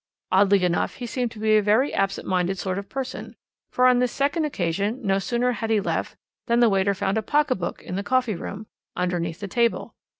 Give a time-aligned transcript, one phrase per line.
[0.31, 3.35] "Oddly enough he seemed to be a very absent minded sort of person,
[3.69, 6.15] for on this second occasion, no sooner had he left
[6.47, 8.65] than the waiter found a pocket book in the coffee room,
[8.97, 9.93] underneath the table.